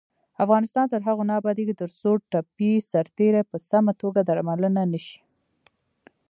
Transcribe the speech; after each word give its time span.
افغانستان 0.43 0.85
تر 0.93 1.01
هغو 1.07 1.23
نه 1.29 1.33
ابادیږي، 1.39 1.73
ترڅو 1.81 2.11
ټپي 2.31 2.71
سرتیري 2.91 3.41
په 3.51 3.57
سمه 3.69 3.93
توګه 4.01 4.21
درملنه 4.29 4.81
نشي. 4.91 5.19